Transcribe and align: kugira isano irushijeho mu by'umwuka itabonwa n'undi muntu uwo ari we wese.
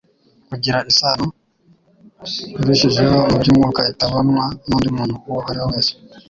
kugira 0.49 0.77
isano 0.91 1.27
irushijeho 2.61 3.15
mu 3.29 3.35
by'umwuka 3.41 3.81
itabonwa 3.91 4.43
n'undi 4.67 4.89
muntu 4.97 5.15
uwo 5.29 5.39
ari 5.49 5.59
we 5.63 5.67
wese. 5.71 5.93